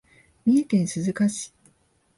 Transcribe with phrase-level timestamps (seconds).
[0.47, 1.53] 三重県鈴鹿市